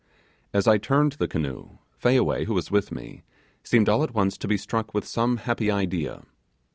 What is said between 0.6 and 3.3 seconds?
I turned the canoe, Fayaway, who was with me,